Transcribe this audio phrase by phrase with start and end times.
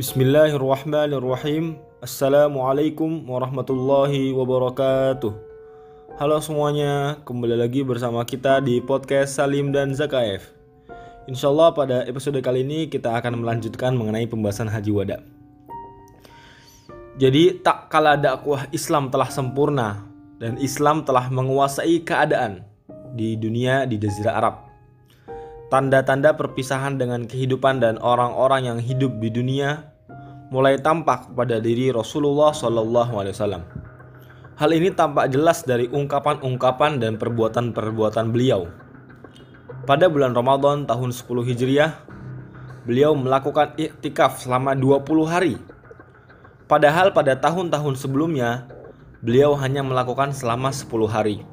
[0.00, 1.76] Bismillahirrahmanirrahim.
[2.00, 5.28] Assalamualaikum warahmatullahi wabarakatuh.
[6.16, 10.40] Halo semuanya, kembali lagi bersama kita di podcast Salim dan Zakaev.
[11.28, 15.20] Insya Allah pada episode kali ini kita akan melanjutkan mengenai pembahasan haji wada.
[17.20, 20.08] Jadi tak kala dakwah Islam telah sempurna
[20.40, 22.64] dan Islam telah menguasai keadaan
[23.12, 24.64] di dunia di Jazirah Arab.
[25.68, 29.89] Tanda-tanda perpisahan dengan kehidupan dan orang-orang yang hidup di dunia
[30.50, 33.62] mulai tampak pada diri Rasulullah Wasallam.
[34.58, 38.66] Hal ini tampak jelas dari ungkapan-ungkapan dan perbuatan-perbuatan beliau.
[39.86, 42.02] Pada bulan Ramadan tahun 10 Hijriah,
[42.82, 45.54] beliau melakukan iktikaf selama 20 hari.
[46.66, 48.66] Padahal pada tahun-tahun sebelumnya,
[49.22, 51.46] beliau hanya melakukan selama 10 hari.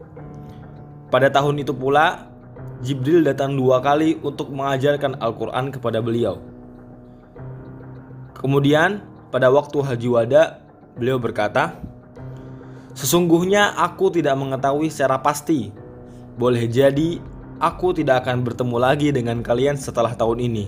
[1.13, 2.27] Pada tahun itu pula,
[2.81, 6.56] Jibril datang dua kali untuk mengajarkan Al-Quran kepada beliau.
[8.37, 9.01] Kemudian,
[9.33, 10.61] pada waktu Haji Wada,
[10.93, 11.77] beliau berkata,
[12.97, 15.69] Sesungguhnya aku tidak mengetahui secara pasti.
[16.33, 17.21] Boleh jadi
[17.61, 20.65] aku tidak akan bertemu lagi dengan kalian setelah tahun ini,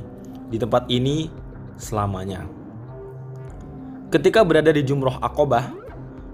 [0.53, 1.29] di tempat ini
[1.77, 2.45] selamanya.
[4.13, 5.73] Ketika berada di Jumroh Akobah,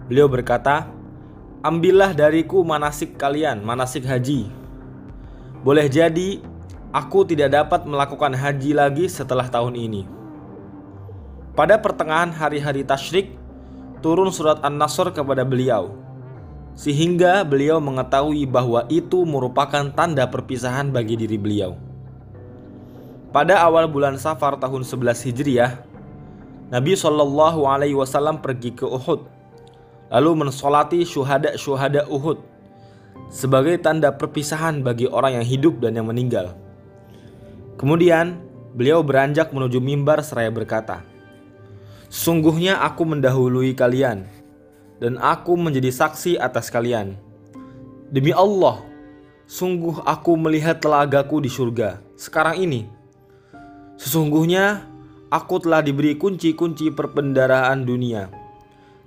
[0.07, 0.91] beliau berkata,
[1.63, 4.47] Ambillah dariku manasik kalian, manasik haji,
[5.65, 6.43] boleh jadi
[6.93, 10.24] aku tidak dapat melakukan haji lagi setelah tahun ini.
[11.55, 13.31] Pada pertengahan hari-hari tasyrik,
[14.03, 15.95] turun surat An-Nasr kepada beliau.
[16.75, 21.79] Sehingga beliau mengetahui bahwa itu merupakan tanda perpisahan bagi diri beliau.
[23.31, 25.71] Pada awal bulan Safar tahun 11 Hijriah,
[26.75, 29.23] Nabi Shallallahu Alaihi Wasallam pergi ke Uhud,
[30.11, 32.35] lalu mensolati syuhada-syuhada Uhud
[33.31, 36.51] sebagai tanda perpisahan bagi orang yang hidup dan yang meninggal.
[37.79, 38.43] Kemudian,
[38.75, 41.14] beliau beranjak menuju mimbar seraya berkata,
[42.15, 44.23] Sungguhnya aku mendahului kalian,
[45.03, 47.19] dan aku menjadi saksi atas kalian.
[48.07, 48.79] Demi Allah,
[49.51, 52.87] sungguh aku melihat telagaku di surga sekarang ini.
[53.99, 54.87] Sesungguhnya
[55.27, 58.31] aku telah diberi kunci-kunci perpendaraan dunia.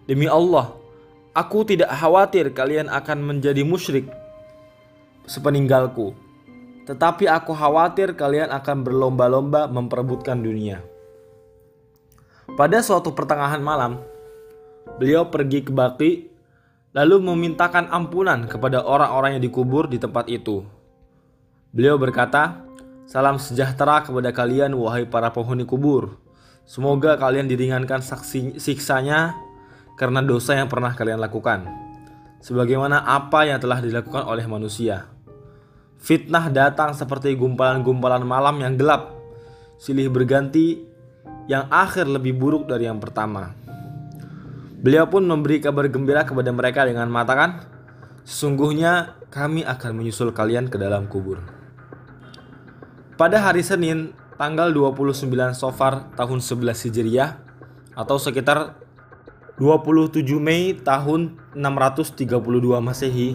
[0.05, 0.77] Demi Allah,
[1.38, 4.11] Aku tidak khawatir kalian akan menjadi musyrik
[5.22, 6.11] sepeninggalku.
[6.82, 10.82] Tetapi aku khawatir kalian akan berlomba-lomba memperebutkan dunia.
[12.58, 14.02] Pada suatu pertengahan malam,
[14.98, 16.26] beliau pergi ke Baki
[16.91, 20.66] lalu memintakan ampunan kepada orang-orang yang dikubur di tempat itu.
[21.70, 22.66] Beliau berkata,
[23.06, 26.19] Salam sejahtera kepada kalian wahai para penghuni kubur.
[26.66, 29.38] Semoga kalian diringankan saksi siksanya
[29.94, 31.62] karena dosa yang pernah kalian lakukan,
[32.42, 35.06] sebagaimana apa yang telah dilakukan oleh manusia.
[36.02, 39.14] Fitnah datang seperti gumpalan-gumpalan malam yang gelap,
[39.78, 40.88] silih berganti,
[41.48, 43.56] yang akhir lebih buruk dari yang pertama.
[44.78, 47.66] Beliau pun memberi kabar gembira kepada mereka dengan mengatakan,
[48.28, 51.41] Sesungguhnya kami akan menyusul kalian ke dalam kubur.
[53.16, 57.41] Pada hari Senin, tanggal 29 Sofar tahun 11 Hijriah
[57.97, 58.76] atau sekitar
[59.56, 62.28] 27 Mei tahun 632
[62.84, 63.34] Masehi,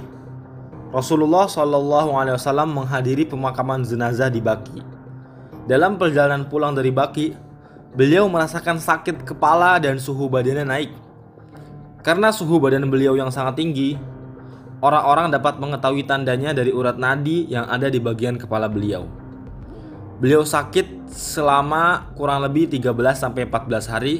[0.94, 4.80] Rasulullah Shallallahu Alaihi Wasallam menghadiri pemakaman jenazah di Baki.
[5.66, 7.34] Dalam perjalanan pulang dari Baki,
[7.94, 10.92] beliau merasakan sakit kepala dan suhu badannya naik.
[12.04, 13.96] Karena suhu badan beliau yang sangat tinggi,
[14.84, 19.08] orang-orang dapat mengetahui tandanya dari urat nadi yang ada di bagian kepala beliau.
[20.20, 24.16] Beliau sakit selama kurang lebih 13 sampai 14 hari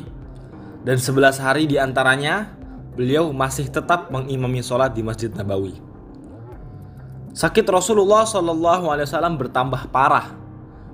[0.88, 2.56] dan 11 hari di antaranya
[2.94, 5.76] beliau masih tetap mengimami sholat di Masjid Nabawi.
[7.34, 10.43] Sakit Rasulullah Wasallam bertambah parah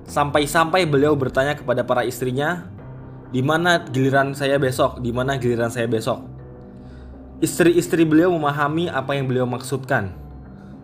[0.10, 2.66] sampai-sampai beliau bertanya kepada para istrinya,
[3.30, 6.26] di mana giliran saya besok, di mana giliran saya besok.
[7.40, 10.12] Istri-istri beliau memahami apa yang beliau maksudkan.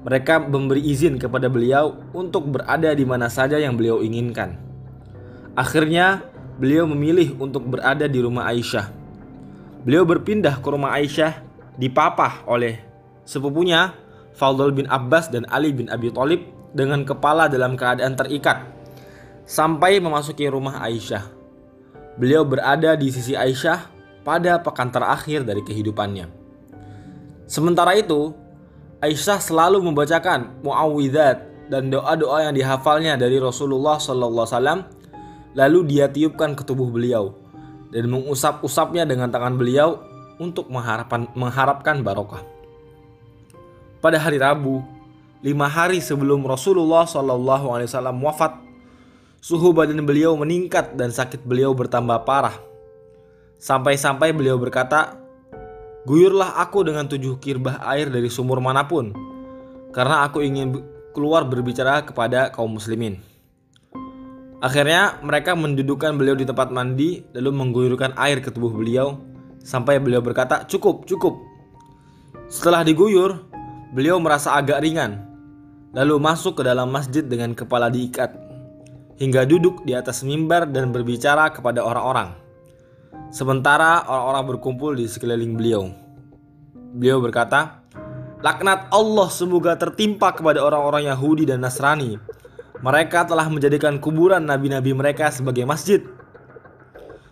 [0.05, 4.61] Mereka memberi izin kepada beliau untuk berada di mana saja yang beliau inginkan.
[5.57, 6.21] Akhirnya,
[6.61, 8.93] beliau memilih untuk berada di rumah Aisyah.
[9.81, 11.41] Beliau berpindah ke rumah Aisyah
[11.81, 12.79] dipapah oleh
[13.25, 13.97] sepupunya
[14.37, 16.45] Fadl bin Abbas dan Ali bin Abi Thalib
[16.77, 18.74] dengan kepala dalam keadaan terikat
[19.45, 21.23] sampai memasuki rumah Aisyah.
[22.17, 23.93] Beliau berada di sisi Aisyah
[24.25, 26.27] pada pekan terakhir dari kehidupannya.
[27.45, 28.33] Sementara itu,
[28.99, 34.95] Aisyah selalu membacakan muawwidzat dan doa-doa yang dihafalnya dari Rasulullah Wasallam
[35.55, 37.31] Lalu dia tiupkan ke tubuh beliau
[37.95, 40.03] dan mengusap-usapnya dengan tangan beliau
[40.35, 42.43] untuk mengharapkan, mengharapkan barokah.
[44.03, 44.83] Pada hari Rabu,
[45.39, 47.87] lima hari sebelum Rasulullah SAW
[48.19, 48.64] wafat,
[49.45, 52.57] suhu badan beliau meningkat dan sakit beliau bertambah parah.
[53.61, 55.21] Sampai-sampai beliau berkata,
[56.09, 59.13] Guyurlah aku dengan tujuh kirbah air dari sumur mana pun,
[59.93, 60.81] karena aku ingin
[61.13, 63.21] keluar berbicara kepada kaum muslimin.
[64.65, 69.21] Akhirnya mereka mendudukkan beliau di tempat mandi lalu mengguyurkan air ke tubuh beliau
[69.61, 71.37] sampai beliau berkata, "Cukup, cukup."
[72.49, 73.45] Setelah diguyur,
[73.93, 75.21] beliau merasa agak ringan
[75.93, 78.45] lalu masuk ke dalam masjid dengan kepala diikat,
[79.15, 82.35] hingga duduk di atas mimbar dan berbicara kepada orang-orang.
[83.31, 85.91] Sementara orang-orang berkumpul di sekeliling beliau.
[86.95, 87.83] Beliau berkata,
[88.43, 92.21] Laknat Allah semoga tertimpa kepada orang-orang Yahudi dan Nasrani.
[92.83, 96.05] Mereka telah menjadikan kuburan nabi-nabi mereka sebagai masjid.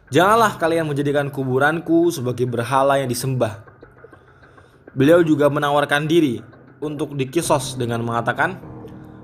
[0.09, 3.61] Janganlah kalian menjadikan kuburanku sebagai berhala yang disembah.
[4.97, 6.41] Beliau juga menawarkan diri
[6.81, 8.57] untuk dikisos dengan mengatakan,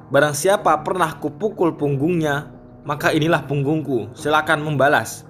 [0.09, 2.49] Barang siapa pernah kupukul punggungnya,
[2.81, 5.21] maka inilah punggungku, silakan membalas.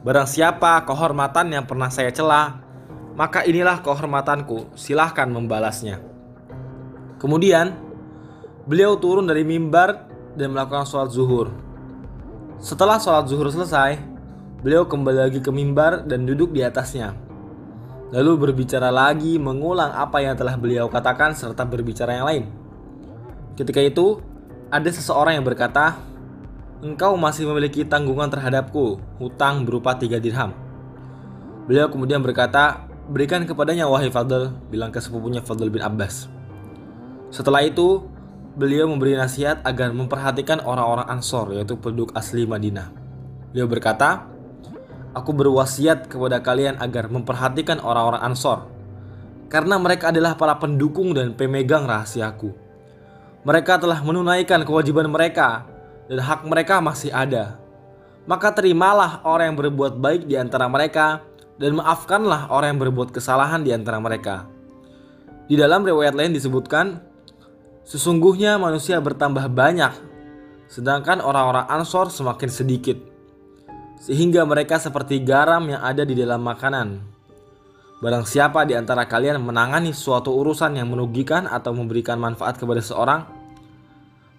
[0.00, 2.64] Barang siapa kehormatan yang pernah saya cela,
[3.12, 6.00] maka inilah kehormatanku, silahkan membalasnya.
[7.20, 7.76] Kemudian,
[8.64, 11.52] beliau turun dari mimbar dan melakukan sholat zuhur.
[12.56, 14.00] Setelah sholat zuhur selesai,
[14.64, 17.28] beliau kembali lagi ke mimbar dan duduk di atasnya
[18.10, 22.44] lalu berbicara lagi mengulang apa yang telah beliau katakan serta berbicara yang lain.
[23.60, 24.24] Ketika itu,
[24.72, 26.00] ada seseorang yang berkata,
[26.80, 30.56] Engkau masih memiliki tanggungan terhadapku, hutang berupa tiga dirham.
[31.68, 36.32] Beliau kemudian berkata, berikan kepadanya wahai Fadl, bilang ke sepupunya Fadl bin Abbas.
[37.28, 38.08] Setelah itu,
[38.56, 42.88] beliau memberi nasihat agar memperhatikan orang-orang Ansor, yaitu penduduk asli Madinah.
[43.52, 44.24] Beliau berkata,
[45.12, 48.72] Aku berwasiat kepada kalian agar memperhatikan orang-orang Ansor,
[49.52, 52.69] karena mereka adalah para pendukung dan pemegang rahasiaku.
[53.42, 55.64] Mereka telah menunaikan kewajiban mereka,
[56.08, 57.56] dan hak mereka masih ada.
[58.28, 61.24] Maka terimalah orang yang berbuat baik di antara mereka,
[61.56, 64.44] dan maafkanlah orang yang berbuat kesalahan di antara mereka.
[65.48, 67.00] Di dalam riwayat lain disebutkan,
[67.84, 69.92] sesungguhnya manusia bertambah banyak,
[70.68, 73.10] sedangkan orang-orang Ansor semakin sedikit
[74.00, 77.09] sehingga mereka seperti garam yang ada di dalam makanan.
[78.00, 83.28] Barang siapa di antara kalian menangani suatu urusan yang merugikan atau memberikan manfaat kepada seorang,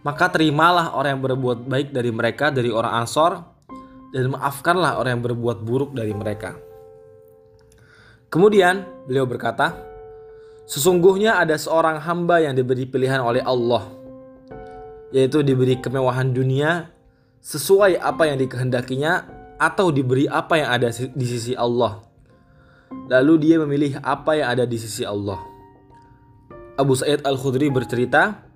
[0.01, 3.37] maka terimalah orang yang berbuat baik dari mereka dari orang Ansor
[4.09, 6.57] dan maafkanlah orang yang berbuat buruk dari mereka.
[8.33, 9.77] Kemudian beliau berkata,
[10.65, 13.91] Sesungguhnya ada seorang hamba yang diberi pilihan oleh Allah,
[15.11, 16.89] yaitu diberi kemewahan dunia
[17.43, 19.27] sesuai apa yang dikehendakinya
[19.59, 22.10] atau diberi apa yang ada di sisi Allah.
[23.11, 25.39] Lalu dia memilih apa yang ada di sisi Allah.
[26.79, 28.47] Abu Sa'id Al-Khudri bercerita,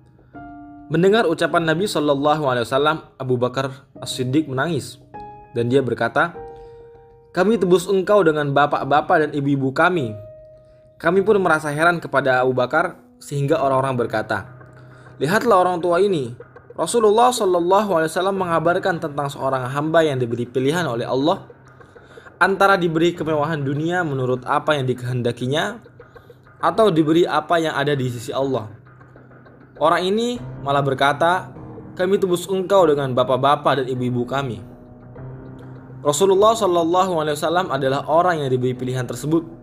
[0.88, 5.00] mendengar ucapan Nabi Shallallahu Alaihi Wasallam, Abu Bakar As-Siddiq menangis
[5.52, 6.36] dan dia berkata,
[7.36, 10.16] kami tebus engkau dengan bapak-bapak dan ibu-ibu kami.
[10.96, 14.48] Kami pun merasa heran kepada Abu Bakar sehingga orang-orang berkata,
[15.20, 16.32] lihatlah orang tua ini,
[16.76, 21.48] Rasulullah Shallallahu Alaihi Wasallam mengabarkan tentang seorang hamba yang diberi pilihan oleh Allah
[22.36, 25.80] antara diberi kemewahan dunia menurut apa yang dikehendakinya
[26.60, 28.68] atau diberi apa yang ada di sisi Allah.
[29.76, 31.52] Orang ini malah berkata,
[31.96, 34.64] kami tebus engkau dengan bapak-bapak dan ibu-ibu kami.
[36.00, 39.56] Rasulullah Shallallahu Alaihi Wasallam adalah orang yang diberi pilihan tersebut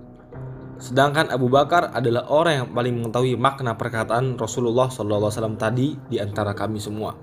[0.84, 6.52] Sedangkan Abu Bakar adalah orang yang paling mengetahui makna perkataan Rasulullah SAW tadi di antara
[6.52, 7.16] kami semua.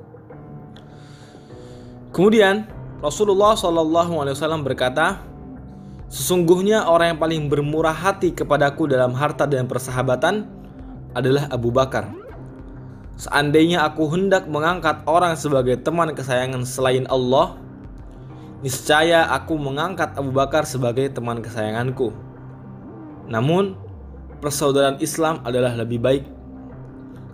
[2.08, 2.64] Kemudian
[3.04, 5.20] Rasulullah SAW berkata,
[6.10, 10.42] Sesungguhnya orang yang paling bermurah hati kepadaku dalam harta dan persahabatan
[11.14, 12.10] adalah Abu Bakar.
[13.14, 17.54] Seandainya aku hendak mengangkat orang sebagai teman kesayangan selain Allah,
[18.58, 22.10] niscaya aku mengangkat Abu Bakar sebagai teman kesayanganku.
[23.30, 23.78] Namun,
[24.42, 26.26] persaudaraan Islam adalah lebih baik.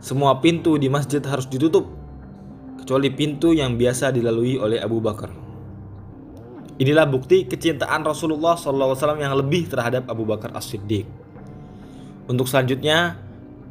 [0.04, 1.88] Semua pintu di masjid harus ditutup,
[2.76, 5.45] kecuali pintu yang biasa dilalui oleh Abu Bakar.
[6.76, 11.08] Inilah bukti kecintaan Rasulullah SAW yang lebih terhadap Abu Bakar As-Siddiq.
[12.28, 13.16] Untuk selanjutnya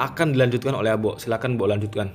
[0.01, 1.13] akan dilanjutkan oleh Abu.
[1.21, 2.09] Silakan Bu lanjutkan.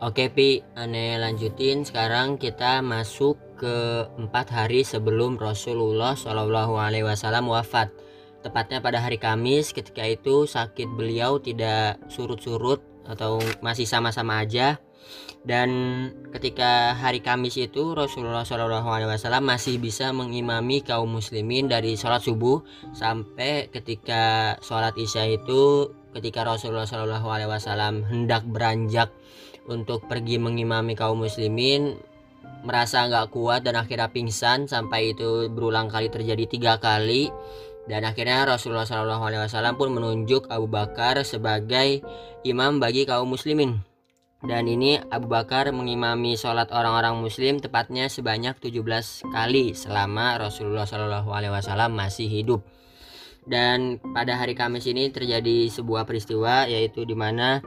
[0.00, 1.84] Oke Pi, aneh lanjutin.
[1.84, 7.88] Sekarang kita masuk ke empat hari sebelum Rasulullah SAW wafat
[8.44, 14.76] tepatnya pada hari Kamis ketika itu sakit beliau tidak surut-surut atau masih sama-sama aja
[15.44, 15.68] dan
[16.32, 22.64] ketika hari Kamis itu Rasulullah SAW masih bisa mengimami kaum muslimin dari sholat subuh
[22.96, 29.12] sampai ketika sholat isya itu ketika Rasulullah SAW hendak beranjak
[29.68, 32.00] untuk pergi mengimami kaum muslimin
[32.64, 37.28] merasa nggak kuat dan akhirnya pingsan sampai itu berulang kali terjadi tiga kali.
[37.84, 42.00] Dan akhirnya Rasulullah SAW pun menunjuk Abu Bakar sebagai
[42.40, 43.84] imam bagi kaum muslimin
[44.44, 51.88] dan ini Abu Bakar mengimami sholat orang-orang muslim tepatnya sebanyak 17 kali selama Rasulullah SAW
[51.88, 52.60] masih hidup.
[53.44, 57.64] Dan pada hari Kamis ini terjadi sebuah peristiwa yaitu di mana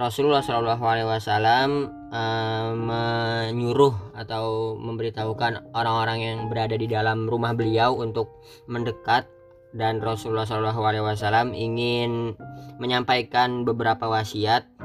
[0.00, 7.92] Rasulullah Shallallahu Alaihi Wasallam uh, menyuruh atau memberitahukan orang-orang yang berada di dalam rumah beliau
[8.00, 9.28] untuk mendekat.
[9.76, 12.32] Dan Rasulullah Shallallahu Alaihi Wasallam ingin
[12.80, 14.79] menyampaikan beberapa wasiat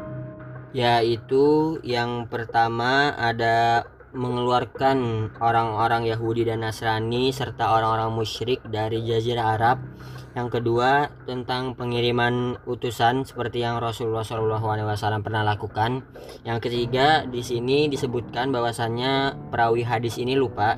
[0.76, 9.80] yaitu yang pertama ada mengeluarkan orang-orang Yahudi dan Nasrani serta orang-orang musyrik dari Jazirah Arab.
[10.36, 16.04] Yang kedua tentang pengiriman utusan seperti yang Rasulullah SAW pernah lakukan.
[16.44, 20.76] Yang ketiga di sini disebutkan bahwasannya perawi hadis ini lupa,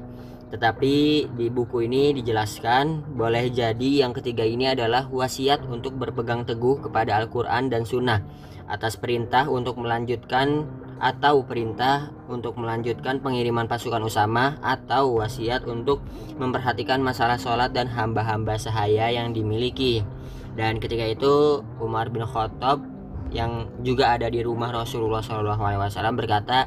[0.47, 6.79] tetapi di buku ini dijelaskan boleh jadi yang ketiga ini adalah wasiat untuk berpegang teguh
[6.87, 8.23] kepada Al-Quran dan Sunnah
[8.67, 16.01] atas perintah untuk melanjutkan atau perintah untuk melanjutkan pengiriman pasukan Usama atau wasiat untuk
[16.35, 20.01] memperhatikan masalah sholat dan hamba-hamba sahaya yang dimiliki.
[20.57, 22.81] Dan ketika itu Umar bin Khattab
[23.29, 26.65] yang juga ada di rumah Rasulullah SAW berkata,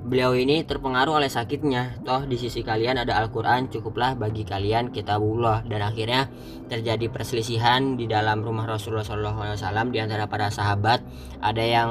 [0.00, 2.00] beliau ini terpengaruh oleh sakitnya.
[2.04, 5.64] Toh di sisi kalian ada Al-Quran, cukuplah bagi kalian kitabullah.
[5.68, 6.28] Dan akhirnya
[6.68, 11.04] terjadi perselisihan di dalam rumah Rasulullah SAW di antara para sahabat.
[11.40, 11.90] Ada yang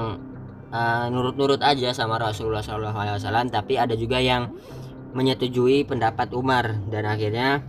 [0.70, 4.54] Eh, nurut-nurut uh, aja sama Rasulullah SAW tapi ada juga yang
[5.18, 7.66] menyetujui pendapat Umar dan akhirnya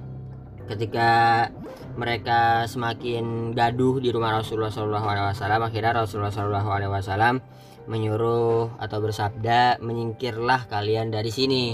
[0.68, 1.48] ketika
[1.96, 7.40] mereka semakin gaduh di rumah Rasulullah SAW akhirnya Rasulullah SAW
[7.86, 11.66] menyuruh atau bersabda menyingkirlah kalian dari sini.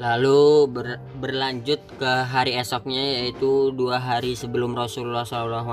[0.00, 0.86] Lalu ber,
[1.20, 5.66] berlanjut ke hari esoknya yaitu dua hari sebelum Rasulullah SAW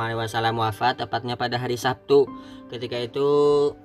[0.57, 2.27] wafat tepatnya pada hari Sabtu.
[2.67, 3.29] Ketika itu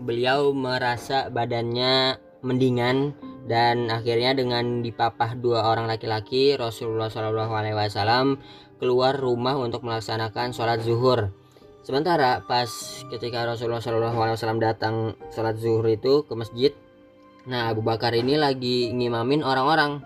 [0.02, 3.14] beliau merasa badannya mendingan
[3.47, 8.35] dan akhirnya dengan dipapah dua orang laki-laki Rasulullah SAW
[8.83, 11.31] keluar rumah untuk melaksanakan sholat zuhur
[11.83, 12.71] sementara pas
[13.11, 16.73] ketika Rasulullah SAW datang sholat zuhur itu ke masjid
[17.43, 19.99] nah Abu Bakar ini lagi ngimamin orang-orang.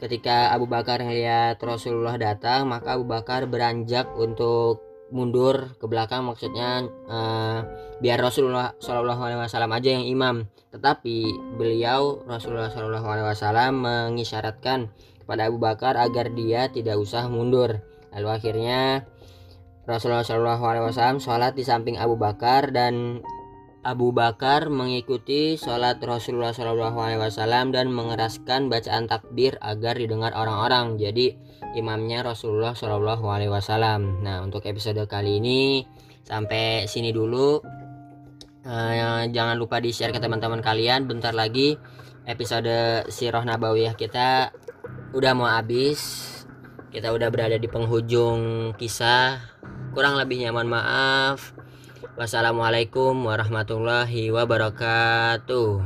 [0.00, 4.84] Ketika Abu Bakar melihat Rasulullah datang, maka Abu Bakar beranjak untuk
[5.14, 7.62] mundur ke belakang maksudnya uh,
[8.02, 10.36] biar Rasulullah Wasallam aja yang imam.
[10.74, 11.16] Tetapi
[11.54, 14.90] beliau Rasulullah Wasallam mengisyaratkan
[15.22, 17.78] kepada Abu Bakar agar dia tidak usah mundur.
[18.12, 19.06] Lalu akhirnya
[19.84, 23.20] Rasulullah Wasallam sholat di samping Abu Bakar dan
[23.84, 30.96] Abu Bakar mengikuti sholat Rasulullah SAW dan mengeraskan bacaan takbir agar didengar orang-orang.
[30.96, 31.36] Jadi
[31.76, 34.24] imamnya Rasulullah SAW.
[34.24, 35.84] Nah untuk episode kali ini
[36.24, 37.60] sampai sini dulu.
[38.64, 41.04] Uh, jangan lupa di share ke teman-teman kalian.
[41.04, 41.76] Bentar lagi
[42.24, 44.48] episode Sirah Nabawiyah kita
[45.12, 46.33] udah mau habis.
[46.94, 49.42] Kita udah berada di penghujung kisah.
[49.90, 51.50] Kurang lebihnya mohon maaf.
[52.14, 55.82] Wassalamualaikum warahmatullahi wabarakatuh.